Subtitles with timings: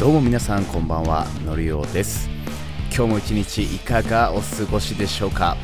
[0.00, 2.30] どうも皆さんこんばんはのりおです。
[2.88, 5.58] 今日も一日いかがお過ごしでしょうか？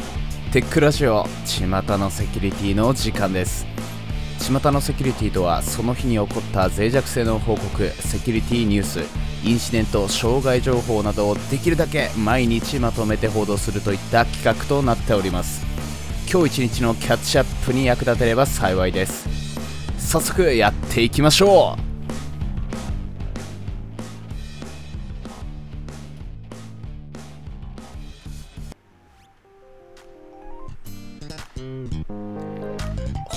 [0.53, 1.67] テックラジオ巷
[1.97, 3.67] のセキュリティの時間です。
[4.41, 9.01] 巷のセキュリティとはその日に起こった脆弱性の報告セキュリティニュース
[9.43, 15.65] インシデント障害情報などをできるだけ毎日まとめて報道するといった企画となっております。
[16.31, 19.27] 今日一日のキャッチアップに役立てれば幸いです。
[19.97, 21.86] 早速やっていきましょう。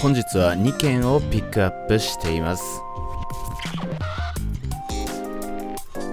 [0.01, 2.81] 本日は2件をピックアップしています。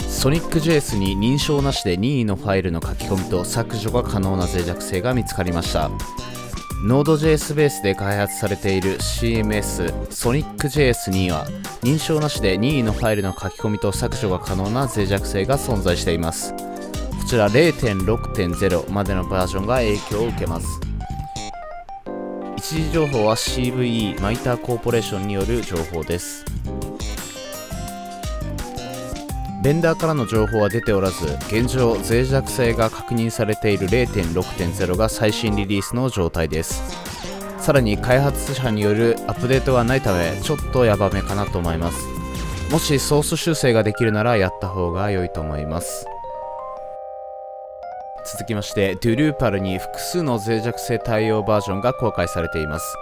[0.08, 5.88] ソニック JS に認証なしで任意のファイルの書き込みと削除が可能な脆弱性が見つかりました。
[6.84, 11.46] Node.js ベースで開発されている CMS SonicJS には
[11.82, 16.52] 認証なしで任意のファイルの書き込みと削除が可能な脆弱性が存在しています。
[16.54, 16.60] こ
[17.28, 20.80] ちら0.6.0までのバージョンが影響を受けます。
[22.68, 26.44] 一時情報は CVE マイターコーポレーションによる情報です。
[29.62, 36.82] ベンダーからの情報は出ておらず現状脆弱性が確認されている0.6.0が最新リリースの状態です。
[37.60, 42.04] さらに開発者によるアップデートがないためちょっとヤバめかなと思います。
[42.72, 46.04] もしソース修正ができるならやった方が良いと思います。
[48.26, 52.96] 続きまして Drupal に複数の脆弱性対応バージョンが公開されています。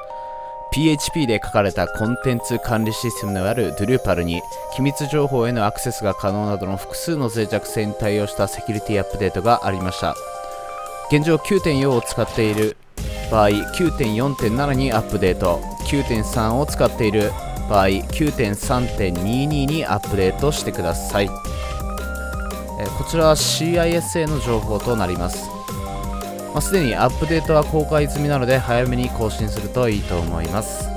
[0.72, 4.42] PHP で書かれたコンテンツ管理システムである Drupal に
[4.74, 10.14] 機密情報へのアクセスが可能などの複数の脆弱性に対応したセキュリティアップデートがありました。
[11.10, 12.76] 現状9.4を使っている
[13.30, 15.60] 場合9.4.7にアップデート。
[15.86, 17.30] 9.3を使っている
[17.68, 21.30] 場合9.3.22にアップデートしてください。
[22.86, 25.48] こちらは CISA の情報となります。
[26.52, 30.88] まあ、すでにアップデートは公開済みなので早めに更新するといいと思います。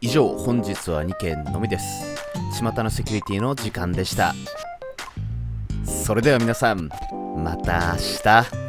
[0.00, 2.16] 以上本日は2件のみです。
[2.52, 4.34] 巷のセキュリティの時間でした。
[5.84, 6.88] それでは皆さん
[7.36, 8.61] また明日。